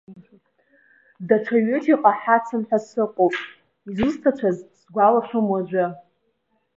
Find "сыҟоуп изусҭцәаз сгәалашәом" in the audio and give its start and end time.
2.87-5.47